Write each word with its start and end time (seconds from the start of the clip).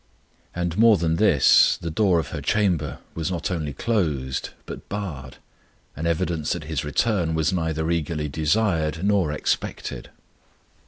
And 0.55 0.79
more 0.79 0.97
than 0.97 1.17
this, 1.17 1.77
the 1.79 1.91
door 1.91 2.17
of 2.17 2.29
her 2.29 2.41
chamber 2.41 2.97
was 3.13 3.29
not 3.29 3.51
only 3.51 3.71
closed, 3.71 4.49
but 4.65 4.89
barred; 4.89 5.37
an 5.95 6.07
evidence 6.07 6.53
that 6.53 6.63
His 6.63 6.83
return 6.83 7.35
was 7.35 7.53
neither 7.53 7.91
eagerly 7.91 8.27
desired 8.27 9.03
nor 9.05 9.31
expected. 9.31 10.09